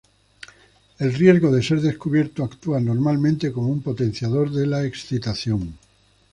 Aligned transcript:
El 0.97 1.13
riesgo 1.13 1.51
de 1.51 1.61
ser 1.61 1.79
descubierto 1.79 2.43
actúa 2.43 2.79
normalmente 2.79 3.51
como 3.51 3.67
un 3.69 3.83
potenciador 3.83 4.49
de 4.49 4.65
la 4.65 4.83
excitación. 4.83 5.77